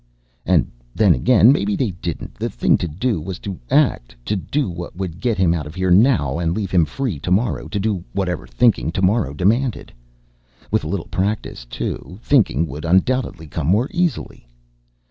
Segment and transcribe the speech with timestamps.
[0.47, 2.33] And then again, maybe they didn't.
[2.33, 5.75] The thing to do was to act, to do what would get him out of
[5.75, 9.93] here now, and leave him free tomorrow to do whatever thinking tomorrow demanded.
[10.71, 14.47] With a little practice, too, thinking would undoubtedly come more easily.